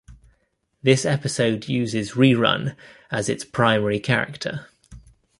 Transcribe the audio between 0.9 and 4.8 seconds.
episode uses Rerun as its primary character.